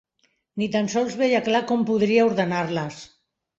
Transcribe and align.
Ni 0.61 0.69
tan 0.75 0.89
sols 0.93 1.17
veia 1.19 1.43
clar 1.49 1.63
com 1.73 1.85
podria 1.91 2.27
ordenar-les. 2.33 3.01